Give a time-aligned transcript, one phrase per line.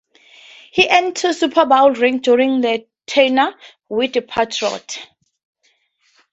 [0.71, 3.53] He earned two Super Bowl rings during his tenure
[3.87, 4.97] with the Patriots.